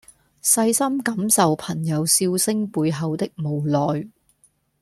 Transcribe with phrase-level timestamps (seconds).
[0.43, 4.09] 細心感受朋友笑聲背後的無奈